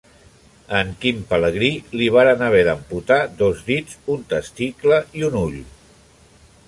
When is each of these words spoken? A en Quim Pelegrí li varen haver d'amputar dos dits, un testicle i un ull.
A 0.75 0.79
en 0.85 0.87
Quim 1.01 1.19
Pelegrí 1.33 1.69
li 2.01 2.07
varen 2.15 2.41
haver 2.47 2.63
d'amputar 2.69 3.21
dos 3.43 3.61
dits, 3.71 4.01
un 4.15 4.25
testicle 4.33 5.01
i 5.21 5.27
un 5.29 5.39
ull. 5.45 5.61